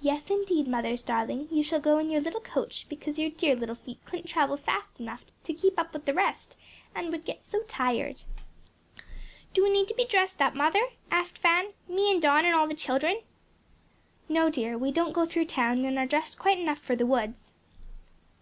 [0.00, 3.74] "Yes, indeed, mother's darling; you shall go in your little coach; because your dear little
[3.74, 6.56] feet couldn't travel fast enough to keep up with the rest,
[6.94, 8.22] and would get so tired."
[9.52, 10.80] "Do we need to be dressed up, mother?"
[11.10, 13.20] asked Fan, "me and Don and all the children?"
[14.26, 17.52] "No, dear; we don't go through town and are dressed quite enough for the woods."